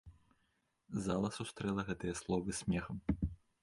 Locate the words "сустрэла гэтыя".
1.37-2.19